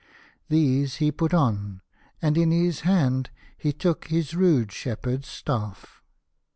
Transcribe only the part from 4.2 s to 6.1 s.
rude shep herd's staff.